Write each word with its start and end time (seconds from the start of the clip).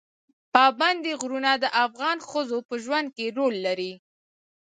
پابندی 0.53 1.13
غرونه 1.21 1.51
د 1.63 1.65
افغان 1.85 2.17
ښځو 2.29 2.57
په 2.67 2.75
ژوند 2.83 3.07
کې 3.15 3.25
رول 3.37 3.55
لري. 3.65 3.93